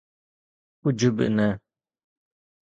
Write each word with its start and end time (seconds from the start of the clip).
ڪجھ 0.81 1.05
به 1.15 1.25
نه. 1.35 1.47